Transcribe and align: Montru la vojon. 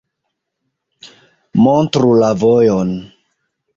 Montru 1.65 2.15
la 2.23 2.31
vojon. 2.45 2.95